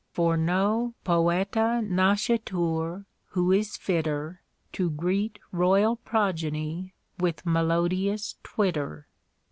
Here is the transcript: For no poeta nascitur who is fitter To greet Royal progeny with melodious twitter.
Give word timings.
For 0.13 0.35
no 0.35 0.95
poeta 1.03 1.79
nascitur 1.83 3.05
who 3.27 3.51
is 3.51 3.77
fitter 3.77 4.41
To 4.73 4.89
greet 4.89 5.37
Royal 5.51 5.95
progeny 5.97 6.95
with 7.19 7.45
melodious 7.45 8.33
twitter. 8.41 9.05